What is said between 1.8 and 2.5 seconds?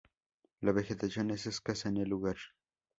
en el lugar.